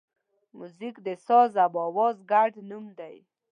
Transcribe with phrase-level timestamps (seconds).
[0.57, 3.15] موزیک د ساز او آواز ګډ نوم دی.